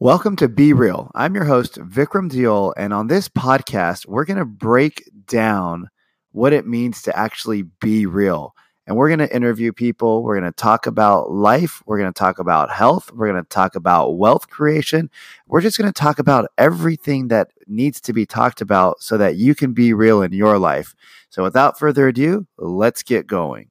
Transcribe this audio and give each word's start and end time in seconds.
Welcome 0.00 0.36
to 0.36 0.48
Be 0.48 0.72
Real. 0.72 1.10
I'm 1.16 1.34
your 1.34 1.42
host, 1.42 1.74
Vikram 1.74 2.30
Diol, 2.30 2.72
and 2.76 2.92
on 2.94 3.08
this 3.08 3.28
podcast, 3.28 4.06
we're 4.06 4.26
going 4.26 4.38
to 4.38 4.44
break 4.44 5.10
down 5.26 5.88
what 6.30 6.52
it 6.52 6.68
means 6.68 7.02
to 7.02 7.18
actually 7.18 7.62
be 7.80 8.06
real. 8.06 8.54
And 8.86 8.96
we're 8.96 9.08
going 9.08 9.18
to 9.18 9.34
interview 9.34 9.72
people. 9.72 10.22
We're 10.22 10.38
going 10.38 10.52
to 10.52 10.56
talk 10.56 10.86
about 10.86 11.32
life. 11.32 11.82
We're 11.84 11.98
going 11.98 12.12
to 12.12 12.16
talk 12.16 12.38
about 12.38 12.70
health. 12.70 13.10
We're 13.12 13.26
going 13.26 13.42
to 13.42 13.48
talk 13.48 13.74
about 13.74 14.16
wealth 14.18 14.48
creation. 14.48 15.10
We're 15.48 15.62
just 15.62 15.76
going 15.76 15.92
to 15.92 16.00
talk 16.00 16.20
about 16.20 16.48
everything 16.56 17.26
that 17.28 17.50
needs 17.66 18.00
to 18.02 18.12
be 18.12 18.24
talked 18.24 18.60
about 18.60 19.02
so 19.02 19.16
that 19.18 19.34
you 19.34 19.56
can 19.56 19.72
be 19.72 19.92
real 19.94 20.22
in 20.22 20.32
your 20.32 20.60
life. 20.60 20.94
So 21.28 21.42
without 21.42 21.76
further 21.76 22.06
ado, 22.06 22.46
let's 22.56 23.02
get 23.02 23.26
going. 23.26 23.70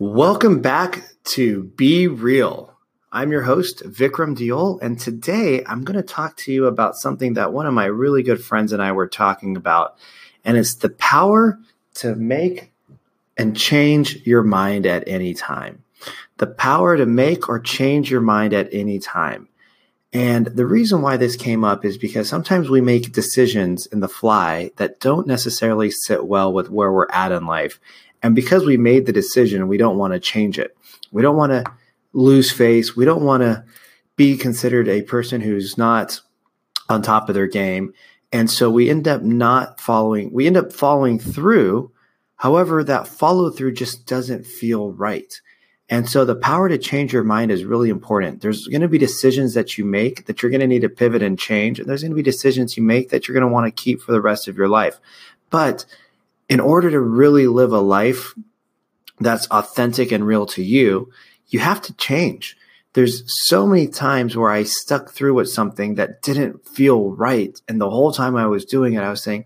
Welcome 0.00 0.60
back 0.60 1.02
to 1.24 1.64
Be 1.64 2.06
Real. 2.06 2.72
I'm 3.10 3.32
your 3.32 3.42
host, 3.42 3.82
Vikram 3.84 4.36
Diol, 4.36 4.80
and 4.80 4.96
today 4.96 5.64
I'm 5.66 5.82
going 5.82 5.96
to 5.96 6.04
talk 6.04 6.36
to 6.36 6.52
you 6.52 6.66
about 6.66 6.94
something 6.94 7.34
that 7.34 7.52
one 7.52 7.66
of 7.66 7.74
my 7.74 7.86
really 7.86 8.22
good 8.22 8.40
friends 8.40 8.72
and 8.72 8.80
I 8.80 8.92
were 8.92 9.08
talking 9.08 9.56
about, 9.56 9.98
and 10.44 10.56
it's 10.56 10.76
the 10.76 10.90
power 10.90 11.58
to 11.94 12.14
make 12.14 12.70
and 13.36 13.56
change 13.56 14.24
your 14.24 14.44
mind 14.44 14.86
at 14.86 15.02
any 15.08 15.34
time. 15.34 15.82
The 16.36 16.46
power 16.46 16.96
to 16.96 17.04
make 17.04 17.48
or 17.48 17.58
change 17.58 18.08
your 18.08 18.20
mind 18.20 18.54
at 18.54 18.72
any 18.72 19.00
time. 19.00 19.48
And 20.12 20.46
the 20.46 20.64
reason 20.64 21.02
why 21.02 21.16
this 21.16 21.36
came 21.36 21.64
up 21.64 21.84
is 21.84 21.98
because 21.98 22.28
sometimes 22.28 22.70
we 22.70 22.80
make 22.80 23.12
decisions 23.12 23.86
in 23.86 24.00
the 24.00 24.08
fly 24.08 24.70
that 24.76 25.00
don't 25.00 25.26
necessarily 25.26 25.90
sit 25.90 26.24
well 26.24 26.52
with 26.52 26.70
where 26.70 26.92
we're 26.92 27.10
at 27.10 27.32
in 27.32 27.46
life. 27.46 27.80
And 28.22 28.34
because 28.34 28.64
we 28.64 28.76
made 28.76 29.06
the 29.06 29.12
decision, 29.12 29.68
we 29.68 29.78
don't 29.78 29.98
want 29.98 30.12
to 30.12 30.20
change 30.20 30.58
it. 30.58 30.76
We 31.12 31.22
don't 31.22 31.36
want 31.36 31.52
to 31.52 31.64
lose 32.12 32.50
face. 32.50 32.96
We 32.96 33.04
don't 33.04 33.24
want 33.24 33.42
to 33.42 33.64
be 34.16 34.36
considered 34.36 34.88
a 34.88 35.02
person 35.02 35.40
who's 35.40 35.78
not 35.78 36.20
on 36.88 37.02
top 37.02 37.28
of 37.28 37.34
their 37.34 37.46
game. 37.46 37.92
And 38.32 38.50
so 38.50 38.70
we 38.70 38.90
end 38.90 39.08
up 39.08 39.22
not 39.22 39.80
following, 39.80 40.32
we 40.32 40.46
end 40.46 40.56
up 40.56 40.72
following 40.72 41.18
through. 41.18 41.92
However, 42.36 42.84
that 42.84 43.08
follow 43.08 43.50
through 43.50 43.72
just 43.72 44.06
doesn't 44.06 44.46
feel 44.46 44.92
right. 44.92 45.40
And 45.88 46.08
so 46.08 46.24
the 46.24 46.36
power 46.36 46.68
to 46.68 46.76
change 46.76 47.12
your 47.12 47.24
mind 47.24 47.50
is 47.50 47.64
really 47.64 47.88
important. 47.88 48.42
There's 48.42 48.66
going 48.66 48.82
to 48.82 48.88
be 48.88 48.98
decisions 48.98 49.54
that 49.54 49.78
you 49.78 49.84
make 49.84 50.26
that 50.26 50.42
you're 50.42 50.50
going 50.50 50.60
to 50.60 50.66
need 50.66 50.82
to 50.82 50.88
pivot 50.88 51.22
and 51.22 51.38
change. 51.38 51.80
And 51.80 51.88
there's 51.88 52.02
going 52.02 52.10
to 52.10 52.16
be 52.16 52.22
decisions 52.22 52.76
you 52.76 52.82
make 52.82 53.08
that 53.08 53.26
you're 53.26 53.34
going 53.34 53.48
to 53.48 53.52
want 53.52 53.74
to 53.74 53.82
keep 53.82 54.02
for 54.02 54.12
the 54.12 54.20
rest 54.20 54.48
of 54.48 54.56
your 54.56 54.68
life. 54.68 55.00
But 55.48 55.86
in 56.48 56.60
order 56.60 56.90
to 56.90 57.00
really 57.00 57.46
live 57.46 57.72
a 57.72 57.80
life 57.80 58.34
that's 59.20 59.46
authentic 59.48 60.12
and 60.12 60.26
real 60.26 60.46
to 60.46 60.62
you, 60.62 61.10
you 61.48 61.58
have 61.58 61.80
to 61.82 61.94
change. 61.94 62.56
There's 62.94 63.22
so 63.48 63.66
many 63.66 63.86
times 63.86 64.36
where 64.36 64.50
I 64.50 64.62
stuck 64.62 65.10
through 65.10 65.34
with 65.34 65.50
something 65.50 65.96
that 65.96 66.22
didn't 66.22 66.66
feel 66.66 67.10
right. 67.10 67.60
And 67.68 67.80
the 67.80 67.90
whole 67.90 68.12
time 68.12 68.36
I 68.36 68.46
was 68.46 68.64
doing 68.64 68.94
it, 68.94 69.02
I 69.02 69.10
was 69.10 69.22
saying, 69.22 69.44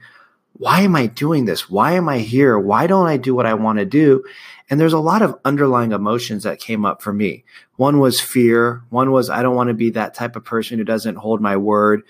why 0.55 0.83
am 0.83 0.95
I 0.95 1.07
doing 1.07 1.45
this? 1.45 1.69
Why 1.69 1.93
am 1.93 2.09
I 2.09 2.19
here? 2.19 2.59
Why 2.59 2.87
don't 2.87 3.09
I 3.09 3.17
do 3.17 3.35
what 3.35 3.47
I 3.47 3.55
want 3.55 3.79
to 3.79 3.85
do? 3.85 4.23
And 4.71 4.79
there's 4.79 4.93
a 4.93 4.99
lot 4.99 5.23
of 5.23 5.39
underlying 5.45 5.93
emotions 5.93 6.45
that 6.45 6.61
came 6.61 6.85
up 6.85 7.03
for 7.03 7.13
me. 7.13 7.45
One 7.77 7.99
was 7.99 8.21
fear. 8.21 8.85
One 8.91 9.11
was, 9.11 9.29
I 9.29 9.43
don't 9.43 9.57
want 9.57 9.69
to 9.69 9.75
be 9.75 9.91
that 9.91 10.15
type 10.15 10.37
of 10.37 10.45
person 10.45 10.79
who 10.79 10.85
doesn't 10.85 11.17
hold 11.17 11.41
my 11.41 11.57
word. 11.57 12.03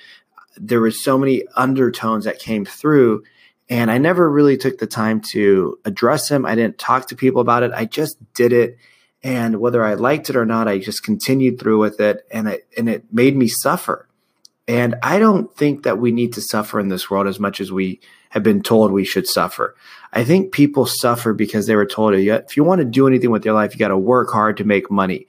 There 0.57 0.81
were 0.81 0.91
so 0.91 1.17
many 1.17 1.45
undertones 1.57 2.25
that 2.25 2.39
came 2.39 2.65
through 2.65 3.25
and 3.73 3.91
I 3.91 3.97
never 3.97 4.31
really 4.31 4.59
took 4.59 4.77
the 4.77 4.87
time 4.87 5.23
to 5.31 5.79
address 5.87 6.31
him. 6.31 6.45
I 6.45 6.55
didn't 6.55 6.77
talk 6.77 7.09
to 7.09 7.17
people 7.17 7.41
about 7.41 7.63
it. 7.63 7.73
I 7.75 7.87
just 7.87 8.19
did 8.35 8.53
it. 8.53 8.77
And 9.23 9.61
whether 9.61 9.83
I 9.83 9.95
liked 9.95 10.29
it 10.29 10.37
or 10.37 10.45
not, 10.45 10.69
I 10.69 10.77
just 10.77 11.03
continued 11.03 11.59
through 11.59 11.79
with 11.79 11.99
it 11.99 12.27
and 12.31 12.49
it, 12.49 12.69
and 12.77 12.87
it 12.87 13.05
made 13.11 13.35
me 13.35 13.49
suffer. 13.49 14.07
And 14.69 14.97
I 15.03 15.19
don't 15.19 15.57
think 15.57 15.85
that 15.85 15.97
we 15.97 16.13
need 16.13 16.35
to 16.35 16.43
suffer 16.43 16.81
in 16.81 16.89
this 16.89 17.09
world 17.09 17.27
as 17.27 17.41
much 17.41 17.63
as 17.63 17.73
we 17.73 18.03
have 18.29 18.43
been 18.43 18.63
told 18.63 18.93
we 18.93 19.07
should 19.07 19.27
suffer. 19.27 19.75
I 20.13 20.23
think 20.23 20.53
people 20.53 20.85
suffer 20.85 21.33
because 21.33 21.67
they 21.67 21.75
were 21.75 21.87
told 21.87 22.13
if 22.13 22.59
you 22.59 22.65
want 22.65 22.81
to 22.81 22.85
do 22.85 23.07
anything 23.07 23.31
with 23.31 23.47
your 23.47 23.55
life, 23.55 23.73
you 23.73 23.79
got 23.79 23.89
to 23.89 23.97
work 23.97 24.31
hard 24.31 24.59
to 24.59 24.65
make 24.65 24.91
money. 24.91 25.29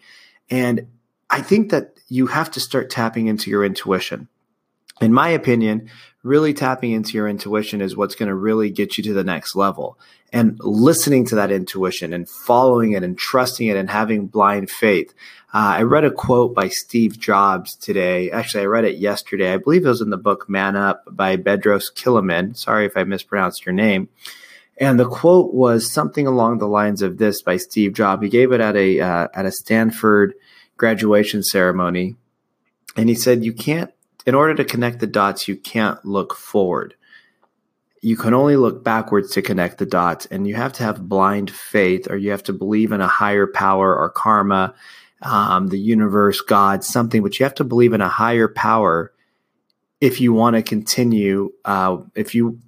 And 0.49 0.87
I 1.29 1.41
think 1.41 1.71
that 1.71 1.97
you 2.09 2.27
have 2.27 2.51
to 2.51 2.59
start 2.59 2.89
tapping 2.89 3.27
into 3.27 3.49
your 3.49 3.63
intuition. 3.63 4.27
In 5.03 5.13
my 5.13 5.29
opinion, 5.29 5.89
really 6.23 6.53
tapping 6.53 6.91
into 6.91 7.13
your 7.13 7.27
intuition 7.27 7.81
is 7.81 7.97
what's 7.97 8.15
going 8.15 8.29
to 8.29 8.35
really 8.35 8.69
get 8.69 8.97
you 8.97 9.03
to 9.03 9.13
the 9.13 9.23
next 9.25 9.53
level. 9.53 9.99
And 10.31 10.57
listening 10.61 11.25
to 11.25 11.35
that 11.35 11.51
intuition 11.51 12.13
and 12.13 12.27
following 12.27 12.93
it 12.93 13.03
and 13.03 13.17
trusting 13.17 13.67
it 13.67 13.75
and 13.75 13.89
having 13.89 14.27
blind 14.27 14.71
faith. 14.71 15.13
Uh, 15.53 15.75
I 15.77 15.81
read 15.81 16.05
a 16.05 16.09
quote 16.09 16.55
by 16.55 16.69
Steve 16.69 17.19
Jobs 17.19 17.75
today. 17.75 18.31
Actually, 18.31 18.63
I 18.63 18.67
read 18.67 18.85
it 18.85 18.97
yesterday. 18.97 19.53
I 19.53 19.57
believe 19.57 19.85
it 19.85 19.89
was 19.89 19.99
in 19.99 20.09
the 20.09 20.17
book 20.17 20.49
Man 20.49 20.77
Up 20.77 21.03
by 21.11 21.35
Bedros 21.35 21.93
Kiliman. 21.93 22.55
Sorry 22.55 22.85
if 22.85 22.95
I 22.95 23.03
mispronounced 23.03 23.65
your 23.65 23.73
name. 23.73 24.07
And 24.77 24.97
the 24.97 25.05
quote 25.05 25.53
was 25.53 25.91
something 25.91 26.25
along 26.25 26.59
the 26.59 26.67
lines 26.67 27.01
of 27.01 27.17
this 27.17 27.41
by 27.41 27.57
Steve 27.57 27.93
Jobs. 27.93 28.23
He 28.23 28.29
gave 28.29 28.53
it 28.53 28.61
at 28.61 28.77
a 28.77 29.01
uh, 29.01 29.27
at 29.35 29.45
a 29.45 29.51
Stanford 29.51 30.33
graduation 30.77 31.43
ceremony, 31.43 32.15
and 32.95 33.07
he 33.07 33.13
said, 33.13 33.45
"You 33.45 33.53
can't 33.53 33.91
in 34.25 34.35
order 34.35 34.55
to 34.55 34.65
connect 34.65 34.99
the 34.99 35.07
dots, 35.07 35.47
you 35.47 35.55
can't 35.55 36.03
look 36.05 36.33
forward. 36.35 36.95
You 38.01 38.17
can 38.17 38.33
only 38.33 38.57
look 38.57 38.83
backwards 38.83 39.31
to 39.31 39.41
connect 39.41 39.77
the 39.77 39.85
dots, 39.85 40.25
and 40.25 40.47
you 40.47 40.55
have 40.55 40.73
to 40.73 40.83
have 40.83 41.07
blind 41.07 41.51
faith, 41.51 42.09
or 42.09 42.17
you 42.17 42.31
have 42.31 42.43
to 42.43 42.53
believe 42.53 42.91
in 42.91 43.01
a 43.01 43.07
higher 43.07 43.47
power 43.47 43.95
or 43.95 44.09
karma, 44.09 44.73
um, 45.21 45.67
the 45.67 45.79
universe, 45.79 46.41
God, 46.41 46.83
something. 46.83 47.23
But 47.23 47.39
you 47.39 47.45
have 47.45 47.55
to 47.55 47.63
believe 47.63 47.93
in 47.93 48.01
a 48.01 48.09
higher 48.09 48.49
power 48.49 49.13
if 50.01 50.19
you 50.19 50.33
want 50.33 50.57
to 50.57 50.61
continue. 50.61 51.53
Uh, 51.63 51.99
if 52.13 52.35
you 52.35 52.59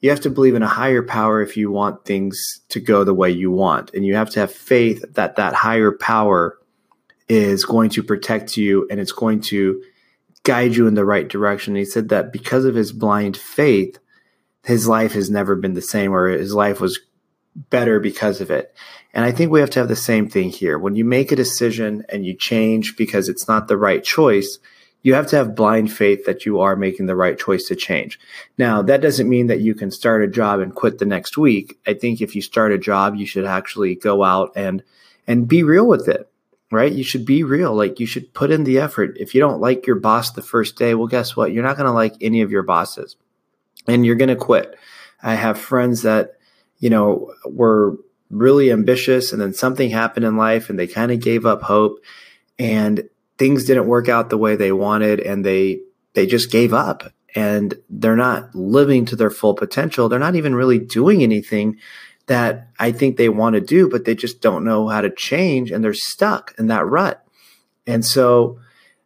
you 0.00 0.10
have 0.10 0.20
to 0.20 0.30
believe 0.30 0.54
in 0.54 0.62
a 0.62 0.68
higher 0.68 1.02
power 1.02 1.40
if 1.40 1.56
you 1.56 1.70
want 1.70 2.04
things 2.04 2.60
to 2.68 2.78
go 2.78 3.04
the 3.04 3.14
way 3.14 3.30
you 3.30 3.50
want, 3.50 3.94
and 3.94 4.04
you 4.04 4.16
have 4.16 4.28
to 4.30 4.40
have 4.40 4.52
faith 4.52 5.02
that 5.14 5.36
that 5.36 5.54
higher 5.54 5.92
power 5.92 6.58
is 7.26 7.64
going 7.64 7.88
to 7.88 8.02
protect 8.02 8.58
you 8.58 8.86
and 8.90 9.00
it's 9.00 9.12
going 9.12 9.40
to 9.40 9.82
guide 10.44 10.76
you 10.76 10.86
in 10.86 10.94
the 10.94 11.04
right 11.04 11.28
direction. 11.28 11.74
He 11.74 11.84
said 11.84 12.10
that 12.10 12.32
because 12.32 12.64
of 12.64 12.74
his 12.74 12.92
blind 12.92 13.36
faith, 13.36 13.98
his 14.62 14.86
life 14.86 15.12
has 15.12 15.30
never 15.30 15.56
been 15.56 15.74
the 15.74 15.82
same, 15.82 16.14
or 16.14 16.28
his 16.28 16.54
life 16.54 16.80
was 16.80 17.00
better 17.70 18.00
because 18.00 18.40
of 18.40 18.50
it. 18.50 18.74
And 19.12 19.24
I 19.24 19.32
think 19.32 19.50
we 19.50 19.60
have 19.60 19.70
to 19.70 19.78
have 19.80 19.88
the 19.88 19.96
same 19.96 20.28
thing 20.28 20.50
here. 20.50 20.78
When 20.78 20.96
you 20.96 21.04
make 21.04 21.32
a 21.32 21.36
decision 21.36 22.04
and 22.08 22.24
you 22.24 22.34
change 22.34 22.96
because 22.96 23.28
it's 23.28 23.48
not 23.48 23.68
the 23.68 23.76
right 23.76 24.02
choice, 24.02 24.58
you 25.02 25.14
have 25.14 25.26
to 25.28 25.36
have 25.36 25.54
blind 25.54 25.92
faith 25.92 26.24
that 26.24 26.46
you 26.46 26.60
are 26.60 26.76
making 26.76 27.06
the 27.06 27.14
right 27.14 27.38
choice 27.38 27.68
to 27.68 27.76
change. 27.76 28.18
Now, 28.56 28.82
that 28.82 29.02
doesn't 29.02 29.28
mean 29.28 29.48
that 29.48 29.60
you 29.60 29.74
can 29.74 29.90
start 29.90 30.22
a 30.22 30.28
job 30.28 30.60
and 30.60 30.74
quit 30.74 30.98
the 30.98 31.04
next 31.04 31.36
week. 31.36 31.78
I 31.86 31.94
think 31.94 32.20
if 32.20 32.34
you 32.34 32.42
start 32.42 32.72
a 32.72 32.78
job, 32.78 33.14
you 33.14 33.26
should 33.26 33.44
actually 33.44 33.94
go 33.94 34.24
out 34.24 34.52
and 34.56 34.82
and 35.26 35.48
be 35.48 35.62
real 35.62 35.86
with 35.86 36.08
it 36.08 36.28
right? 36.70 36.92
You 36.92 37.04
should 37.04 37.24
be 37.24 37.44
real. 37.44 37.74
Like 37.74 38.00
you 38.00 38.06
should 38.06 38.34
put 38.34 38.50
in 38.50 38.64
the 38.64 38.78
effort. 38.78 39.16
If 39.18 39.34
you 39.34 39.40
don't 39.40 39.60
like 39.60 39.86
your 39.86 39.96
boss 39.96 40.32
the 40.32 40.42
first 40.42 40.76
day, 40.76 40.94
well, 40.94 41.06
guess 41.06 41.36
what? 41.36 41.52
You're 41.52 41.62
not 41.62 41.76
going 41.76 41.86
to 41.86 41.92
like 41.92 42.14
any 42.20 42.42
of 42.42 42.50
your 42.50 42.62
bosses 42.62 43.16
and 43.86 44.04
you're 44.04 44.16
going 44.16 44.28
to 44.28 44.36
quit. 44.36 44.76
I 45.22 45.34
have 45.34 45.58
friends 45.58 46.02
that, 46.02 46.38
you 46.78 46.90
know, 46.90 47.32
were 47.44 47.96
really 48.30 48.72
ambitious 48.72 49.32
and 49.32 49.40
then 49.40 49.54
something 49.54 49.90
happened 49.90 50.26
in 50.26 50.36
life 50.36 50.70
and 50.70 50.78
they 50.78 50.86
kind 50.86 51.12
of 51.12 51.20
gave 51.20 51.46
up 51.46 51.62
hope 51.62 52.00
and 52.58 53.08
things 53.38 53.64
didn't 53.64 53.86
work 53.86 54.08
out 54.08 54.30
the 54.30 54.38
way 54.38 54.56
they 54.56 54.72
wanted 54.72 55.20
and 55.20 55.44
they, 55.44 55.80
they 56.14 56.26
just 56.26 56.50
gave 56.50 56.72
up 56.72 57.12
and 57.34 57.74
they're 57.90 58.16
not 58.16 58.54
living 58.54 59.04
to 59.06 59.16
their 59.16 59.30
full 59.30 59.54
potential. 59.54 60.08
They're 60.08 60.18
not 60.18 60.36
even 60.36 60.54
really 60.54 60.78
doing 60.78 61.22
anything 61.22 61.78
that 62.26 62.68
I 62.78 62.92
think 62.92 63.16
they 63.16 63.28
want 63.28 63.54
to 63.54 63.60
do, 63.60 63.88
but 63.88 64.04
they 64.04 64.14
just 64.14 64.40
don't 64.40 64.64
know 64.64 64.88
how 64.88 65.00
to 65.00 65.10
change 65.10 65.70
and 65.70 65.84
they're 65.84 65.94
stuck 65.94 66.54
in 66.58 66.68
that 66.68 66.86
rut. 66.86 67.24
And 67.86 68.04
so, 68.04 68.58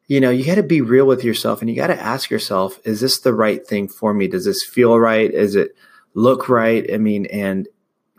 you 0.06 0.20
know, 0.20 0.30
you 0.30 0.44
got 0.44 0.54
to 0.54 0.62
be 0.62 0.80
real 0.80 1.06
with 1.06 1.24
yourself 1.24 1.60
and 1.60 1.68
you 1.68 1.76
got 1.76 1.88
to 1.88 2.00
ask 2.00 2.30
yourself, 2.30 2.78
is 2.84 3.00
this 3.00 3.20
the 3.20 3.34
right 3.34 3.66
thing 3.66 3.88
for 3.88 4.14
me? 4.14 4.28
Does 4.28 4.44
this 4.44 4.64
feel 4.64 4.98
right? 4.98 5.30
Is 5.30 5.56
it 5.56 5.74
look 6.14 6.48
right? 6.48 6.88
I 6.92 6.98
mean, 6.98 7.26
and 7.26 7.68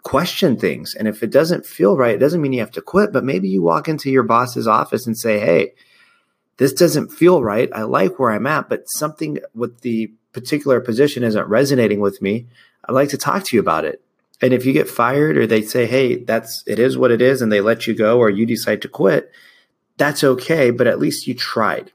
question 0.03 0.57
things. 0.57 0.95
And 0.95 1.07
if 1.07 1.23
it 1.23 1.31
doesn't 1.31 1.65
feel 1.65 1.97
right, 1.97 2.15
it 2.15 2.19
doesn't 2.19 2.41
mean 2.41 2.53
you 2.53 2.59
have 2.59 2.71
to 2.71 2.81
quit, 2.81 3.11
but 3.13 3.23
maybe 3.23 3.49
you 3.49 3.61
walk 3.61 3.87
into 3.87 4.09
your 4.09 4.23
boss's 4.23 4.67
office 4.67 5.07
and 5.07 5.17
say, 5.17 5.39
Hey, 5.39 5.73
this 6.57 6.73
doesn't 6.73 7.09
feel 7.09 7.41
right. 7.41 7.69
I 7.73 7.83
like 7.83 8.19
where 8.19 8.31
I'm 8.31 8.47
at, 8.47 8.69
but 8.69 8.89
something 8.89 9.39
with 9.53 9.81
the 9.81 10.11
particular 10.33 10.81
position 10.81 11.23
isn't 11.23 11.47
resonating 11.47 11.99
with 11.99 12.21
me. 12.21 12.47
I'd 12.85 12.93
like 12.93 13.09
to 13.09 13.17
talk 13.17 13.43
to 13.45 13.55
you 13.55 13.61
about 13.61 13.85
it. 13.85 14.01
And 14.41 14.53
if 14.53 14.65
you 14.65 14.73
get 14.73 14.89
fired 14.89 15.37
or 15.37 15.45
they 15.45 15.61
say, 15.61 15.85
hey, 15.85 16.23
that's 16.23 16.63
it 16.65 16.79
is 16.79 16.97
what 16.97 17.11
it 17.11 17.21
is, 17.21 17.41
and 17.41 17.51
they 17.51 17.61
let 17.61 17.87
you 17.87 17.93
go 17.93 18.19
or 18.19 18.29
you 18.29 18.45
decide 18.45 18.81
to 18.83 18.87
quit, 18.87 19.31
that's 19.97 20.23
okay, 20.23 20.71
but 20.71 20.87
at 20.87 20.99
least 20.99 21.27
you 21.27 21.33
tried. 21.33 21.91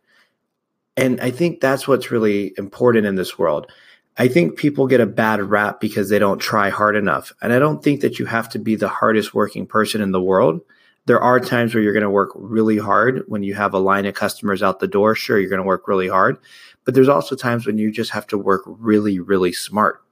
And 0.96 1.20
I 1.20 1.31
think 1.31 1.61
that's 1.61 1.88
what's 1.88 2.11
really 2.11 2.52
important 2.56 3.06
in 3.06 3.14
this 3.14 3.38
world. 3.38 3.70
I 4.17 4.29
think 4.29 4.56
people 4.56 4.87
get 4.87 5.00
a 5.00 5.06
bad 5.06 5.43
rap 5.43 5.81
because 5.81 6.08
they 6.08 6.20
don't 6.20 6.38
try 6.38 6.69
hard 6.69 6.94
enough. 6.94 7.32
And 7.43 7.52
I 7.52 7.58
don't 7.58 7.82
think 7.82 8.00
that 8.02 8.19
you 8.19 8.26
have 8.26 8.49
to 8.50 8.58
be 8.61 8.76
the 8.76 8.88
hardest 8.88 9.35
working 9.35 9.67
person 9.67 10.00
in 10.00 10.12
the 10.12 10.23
world. 10.23 10.61
there 11.06 11.20
are 11.20 11.38
times 11.38 11.75
where 11.75 11.82
you're 11.82 11.93
going 11.93 12.02
to 12.02 12.11
work 12.11 12.31
really 12.35 12.79
hard 12.79 13.25
when 13.26 13.43
you 13.43 13.55
have 13.55 13.75
a 13.75 13.79
line 13.79 14.06
of 14.06 14.14
customers 14.14 14.62
out 14.62 14.81
the 14.81 14.88
door. 14.88 15.14
Sure, 15.14 15.38
you're 15.38 15.50
going 15.50 15.61
to 15.61 15.67
work 15.67 15.87
really 15.87 16.08
hard, 16.08 16.38
but 16.85 16.94
there's 16.94 17.08
also 17.08 17.37
times 17.37 17.67
when 17.67 17.79
you 17.79 17.91
just 17.91 18.11
have 18.12 18.26
to 18.29 18.38
work 18.38 18.62
really, 18.67 19.20
really 19.20 19.52
smart. 19.52 20.02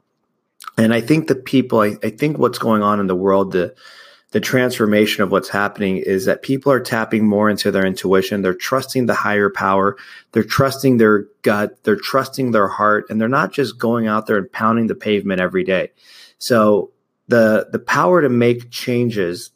And 0.78 0.92
I 0.94 1.00
think 1.00 1.28
the 1.28 1.34
people, 1.34 1.80
I, 1.80 1.96
I 2.02 2.10
think 2.10 2.38
what's 2.38 2.58
going 2.58 2.82
on 2.82 3.00
in 3.00 3.06
the 3.06 3.16
world, 3.16 3.52
the 3.52 3.74
the 4.32 4.40
transformation 4.40 5.22
of 5.22 5.30
what's 5.30 5.50
happening 5.50 5.98
is 5.98 6.24
that 6.24 6.42
people 6.42 6.72
are 6.72 6.80
tapping 6.80 7.26
more 7.26 7.50
into 7.50 7.70
their 7.70 7.84
intuition. 7.84 8.40
They're 8.40 8.54
trusting 8.54 9.04
the 9.04 9.14
higher 9.14 9.50
power. 9.50 9.98
They're 10.32 10.42
trusting 10.42 10.96
their 10.96 11.26
gut. 11.42 11.84
They're 11.84 11.96
trusting 11.96 12.50
their 12.50 12.66
heart. 12.66 13.04
And 13.10 13.20
they're 13.20 13.28
not 13.28 13.52
just 13.52 13.78
going 13.78 14.06
out 14.06 14.26
there 14.26 14.38
and 14.38 14.50
pounding 14.50 14.86
the 14.86 14.94
pavement 14.94 15.42
every 15.42 15.64
day. 15.64 15.90
So 16.38 16.92
the, 17.28 17.68
the 17.70 17.78
power 17.78 18.22
to 18.22 18.30
make 18.30 18.70
changes 18.70 19.50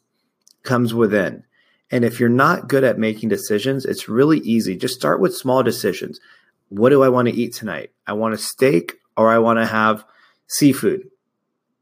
comes 0.61 0.93
within. 0.93 1.43
And 1.89 2.05
if 2.05 2.19
you're 2.19 2.29
not 2.29 2.69
good 2.69 2.83
at 2.83 2.99
making 2.99 3.29
decisions, 3.29 3.83
it's 3.83 4.07
really 4.07 4.39
easy. 4.39 4.77
Just 4.77 4.93
start 4.93 5.19
with 5.19 5.35
small 5.35 5.63
decisions. 5.63 6.19
What 6.69 6.89
do 6.89 7.01
I 7.01 7.09
want 7.09 7.29
to 7.29 7.33
eat 7.33 7.53
tonight? 7.53 7.91
I 8.05 8.13
want 8.13 8.35
a 8.35 8.37
steak 8.37 8.97
or 9.15 9.31
I 9.31 9.39
want 9.39 9.57
to 9.57 9.65
have 9.65 10.05
seafood. 10.47 11.09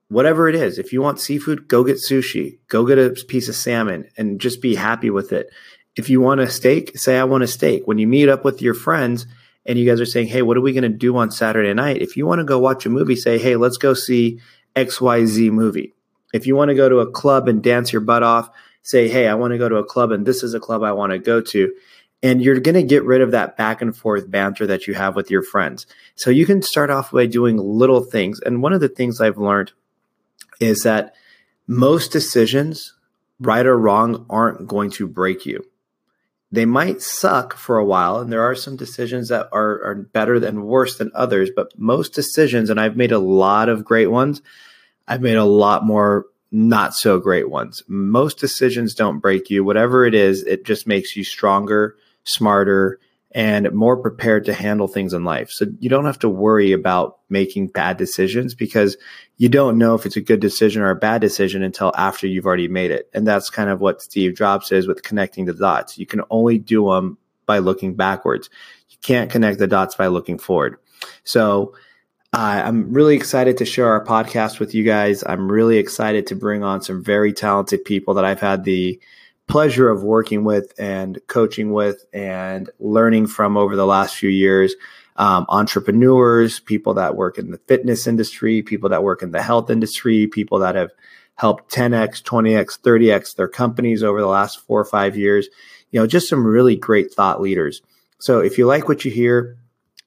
Whatever 0.09 0.47
it 0.47 0.55
is, 0.55 0.77
if 0.77 0.93
you 0.93 1.01
want 1.01 1.19
seafood, 1.19 1.67
go 1.67 1.83
get 1.83 1.97
sushi, 1.97 2.59
go 2.67 2.85
get 2.85 2.99
a 2.99 3.09
piece 3.27 3.49
of 3.49 3.55
salmon 3.55 4.07
and 4.17 4.39
just 4.39 4.61
be 4.61 4.75
happy 4.75 5.09
with 5.09 5.31
it. 5.31 5.49
If 5.95 6.09
you 6.09 6.21
want 6.21 6.41
a 6.41 6.49
steak, 6.49 6.97
say, 6.97 7.17
I 7.17 7.23
want 7.23 7.43
a 7.43 7.47
steak. 7.47 7.87
When 7.87 7.97
you 7.97 8.05
meet 8.05 8.29
up 8.29 8.43
with 8.43 8.61
your 8.61 8.73
friends 8.73 9.25
and 9.65 9.79
you 9.79 9.89
guys 9.89 10.01
are 10.01 10.05
saying, 10.05 10.27
Hey, 10.27 10.41
what 10.41 10.57
are 10.57 10.61
we 10.61 10.73
going 10.73 10.83
to 10.83 10.89
do 10.89 11.17
on 11.17 11.31
Saturday 11.31 11.73
night? 11.73 12.01
If 12.01 12.17
you 12.17 12.27
want 12.27 12.39
to 12.39 12.45
go 12.45 12.59
watch 12.59 12.85
a 12.85 12.89
movie, 12.89 13.15
say, 13.15 13.37
Hey, 13.37 13.55
let's 13.55 13.77
go 13.77 13.93
see 13.93 14.39
XYZ 14.75 15.51
movie. 15.51 15.93
If 16.33 16.45
you 16.45 16.55
want 16.55 16.69
to 16.69 16.75
go 16.75 16.89
to 16.89 16.99
a 16.99 17.09
club 17.09 17.47
and 17.47 17.63
dance 17.63 17.91
your 17.91 18.01
butt 18.01 18.23
off, 18.23 18.49
say, 18.83 19.07
Hey, 19.07 19.27
I 19.27 19.35
want 19.35 19.53
to 19.53 19.57
go 19.57 19.69
to 19.69 19.77
a 19.77 19.85
club 19.85 20.11
and 20.11 20.25
this 20.25 20.43
is 20.43 20.53
a 20.53 20.59
club 20.59 20.83
I 20.83 20.91
want 20.91 21.13
to 21.13 21.19
go 21.19 21.41
to. 21.41 21.73
And 22.23 22.41
you're 22.41 22.59
going 22.59 22.75
to 22.75 22.83
get 22.83 23.03
rid 23.03 23.21
of 23.21 23.31
that 23.31 23.55
back 23.55 23.81
and 23.81 23.95
forth 23.95 24.29
banter 24.29 24.65
that 24.67 24.87
you 24.87 24.93
have 24.95 25.15
with 25.15 25.29
your 25.29 25.43
friends. 25.43 25.85
So 26.15 26.29
you 26.29 26.45
can 26.45 26.61
start 26.61 26.89
off 26.89 27.11
by 27.11 27.27
doing 27.27 27.57
little 27.57 28.03
things. 28.03 28.39
And 28.39 28.63
one 28.63 28.73
of 28.73 28.81
the 28.81 28.89
things 28.89 29.21
I've 29.21 29.37
learned 29.37 29.73
is 30.59 30.83
that 30.83 31.13
most 31.67 32.11
decisions, 32.11 32.93
right 33.39 33.65
or 33.65 33.77
wrong, 33.77 34.25
aren't 34.29 34.67
going 34.67 34.91
to 34.91 35.07
break 35.07 35.45
you. 35.45 35.65
They 36.51 36.65
might 36.65 37.01
suck 37.01 37.55
for 37.55 37.77
a 37.77 37.85
while, 37.85 38.19
and 38.19 38.31
there 38.31 38.43
are 38.43 38.55
some 38.55 38.77
decisions 38.77 39.29
that 39.29 39.49
are, 39.51 39.83
are 39.83 39.95
better 39.95 40.39
than 40.39 40.63
worse 40.63 40.97
than 40.97 41.11
others, 41.13 41.49
but 41.53 41.77
most 41.77 42.13
decisions, 42.13 42.69
and 42.69 42.79
I've 42.79 42.95
made 42.95 43.11
a 43.11 43.19
lot 43.19 43.67
of 43.67 43.83
great 43.83 44.07
ones, 44.07 44.41
I've 45.07 45.21
made 45.21 45.35
a 45.35 45.43
lot 45.43 45.85
more 45.85 46.25
not 46.51 46.95
so 46.95 47.19
great 47.19 47.49
ones. 47.49 47.83
Most 47.87 48.39
decisions 48.39 48.93
don't 48.93 49.19
break 49.19 49.49
you. 49.49 49.63
Whatever 49.63 50.05
it 50.05 50.13
is, 50.13 50.43
it 50.43 50.63
just 50.63 50.87
makes 50.87 51.15
you 51.15 51.23
stronger, 51.23 51.97
smarter, 52.25 52.99
and 53.35 53.69
more 53.73 53.97
prepared 53.97 54.45
to 54.45 54.53
handle 54.53 54.87
things 54.87 55.13
in 55.13 55.25
life. 55.25 55.51
So 55.51 55.65
you 55.79 55.89
don't 55.89 56.05
have 56.05 56.19
to 56.19 56.29
worry 56.29 56.71
about 56.71 57.19
making 57.29 57.67
bad 57.67 57.97
decisions 57.97 58.55
because 58.55 58.95
you 59.35 59.49
don't 59.49 59.77
know 59.77 59.93
if 59.93 60.05
it's 60.05 60.15
a 60.15 60.21
good 60.21 60.39
decision 60.39 60.81
or 60.81 60.89
a 60.89 60.95
bad 60.95 61.19
decision 61.19 61.61
until 61.61 61.91
after 61.97 62.27
you've 62.27 62.45
already 62.45 62.69
made 62.69 62.91
it. 62.91 63.09
And 63.13 63.27
that's 63.27 63.49
kind 63.49 63.69
of 63.69 63.81
what 63.81 64.01
Steve 64.01 64.35
Jobs 64.35 64.67
says 64.67 64.87
with 64.87 65.03
connecting 65.03 65.45
the 65.45 65.53
dots. 65.53 65.97
You 65.97 66.05
can 66.05 66.21
only 66.29 66.57
do 66.57 66.89
them 66.89 67.17
by 67.45 67.57
looking 67.59 67.95
backwards. 67.95 68.49
You 68.89 68.97
can't 69.01 69.29
connect 69.29 69.59
the 69.59 69.67
dots 69.67 69.95
by 69.95 70.07
looking 70.07 70.37
forward. 70.37 70.77
So 71.25 71.75
uh, 72.31 72.63
I'm 72.65 72.93
really 72.93 73.17
excited 73.17 73.57
to 73.57 73.65
share 73.65 73.89
our 73.89 74.05
podcast 74.05 74.59
with 74.59 74.73
you 74.73 74.85
guys. 74.85 75.25
I'm 75.27 75.51
really 75.51 75.77
excited 75.77 76.27
to 76.27 76.35
bring 76.35 76.63
on 76.63 76.81
some 76.81 77.03
very 77.03 77.33
talented 77.33 77.83
people 77.83 78.13
that 78.13 78.23
I've 78.23 78.39
had 78.39 78.63
the 78.63 78.97
pleasure 79.47 79.89
of 79.89 80.03
working 80.03 80.43
with 80.43 80.73
and 80.79 81.19
coaching 81.27 81.71
with 81.71 82.05
and 82.13 82.69
learning 82.79 83.27
from 83.27 83.57
over 83.57 83.75
the 83.75 83.85
last 83.85 84.15
few 84.15 84.29
years. 84.29 84.75
Um, 85.17 85.45
entrepreneurs, 85.47 86.59
people 86.59 86.95
that 86.95 87.15
work 87.15 87.37
in 87.37 87.51
the 87.51 87.57
fitness 87.59 88.07
industry, 88.07 88.61
people 88.61 88.89
that 88.89 89.03
work 89.03 89.21
in 89.21 89.31
the 89.31 89.41
health 89.41 89.69
industry, 89.69 90.27
people 90.27 90.59
that 90.59 90.75
have 90.75 90.91
helped 91.35 91.73
10x, 91.73 92.21
20x, 92.23 92.79
30x 92.81 93.35
their 93.35 93.47
companies 93.47 94.03
over 94.03 94.19
the 94.19 94.27
last 94.27 94.59
four 94.59 94.79
or 94.79 94.85
five 94.85 95.15
years. 95.15 95.47
You 95.91 95.99
know, 95.99 96.07
just 96.07 96.27
some 96.27 96.45
really 96.45 96.75
great 96.75 97.13
thought 97.13 97.39
leaders. 97.39 97.81
So 98.19 98.39
if 98.39 98.57
you 98.57 98.65
like 98.65 98.89
what 98.89 99.05
you 99.05 99.11
hear, 99.11 99.57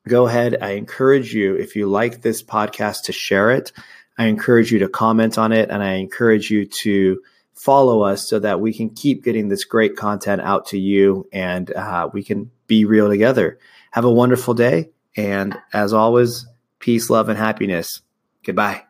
go 0.06 0.26
ahead. 0.26 0.58
I 0.60 0.70
encourage 0.70 1.34
you, 1.34 1.54
if 1.54 1.76
you 1.76 1.88
like 1.88 2.20
this 2.20 2.42
podcast, 2.42 3.04
to 3.04 3.12
share 3.12 3.50
it. 3.50 3.72
I 4.18 4.24
encourage 4.24 4.72
you 4.72 4.80
to 4.80 4.88
comment 4.88 5.38
on 5.38 5.52
it 5.52 5.70
and 5.70 5.82
I 5.82 5.94
encourage 5.94 6.50
you 6.50 6.66
to 6.66 7.22
follow 7.58 8.02
us 8.02 8.28
so 8.28 8.38
that 8.38 8.60
we 8.60 8.72
can 8.72 8.90
keep 8.90 9.24
getting 9.24 9.48
this 9.48 9.64
great 9.64 9.96
content 9.96 10.40
out 10.42 10.66
to 10.66 10.78
you 10.78 11.28
and 11.32 11.72
uh, 11.72 12.08
we 12.12 12.22
can 12.22 12.50
be 12.66 12.84
real 12.84 13.08
together. 13.08 13.58
Have 13.90 14.04
a 14.04 14.12
wonderful 14.12 14.54
day. 14.54 14.90
And 15.16 15.58
as 15.72 15.92
always, 15.92 16.46
peace, 16.78 17.10
love, 17.10 17.28
and 17.28 17.38
happiness. 17.38 18.02
Goodbye. 18.44 18.87